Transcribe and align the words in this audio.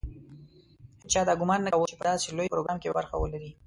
هېچا 1.03 1.21
دا 1.27 1.33
ګومان 1.39 1.59
نه 1.63 1.69
کاوه 1.71 1.89
چې 1.91 1.95
په 1.99 2.05
داسې 2.09 2.27
لوی 2.37 2.51
پروګرام 2.53 2.77
کې 2.79 2.87
به 2.89 2.97
برخه 2.99 3.15
ولري. 3.19 3.51